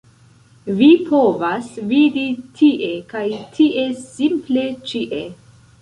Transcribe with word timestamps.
Vi 0.79 0.87
povas 1.09 1.67
vidi 1.93 2.25
tie 2.63 2.91
kaj 3.15 3.25
tie- 3.63 3.87
simple 4.19 4.69
ĉie 4.93 5.27